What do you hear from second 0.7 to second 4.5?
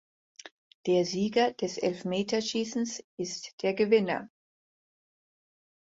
Der Sieger des Elfmeterschießens ist der Gewinner.